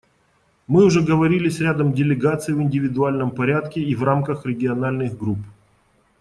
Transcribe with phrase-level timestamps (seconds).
[0.65, 5.41] Мы уже говорили с рядом делегаций в индивидуальном порядке и в рамках региональных групп.